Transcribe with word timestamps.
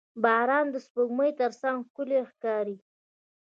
•باران 0.23 0.65
د 0.71 0.75
سپوږمۍ 0.85 1.31
تر 1.39 1.51
څنګ 1.61 1.77
ښکلی 1.87 2.19
ښکاري. 2.31 2.77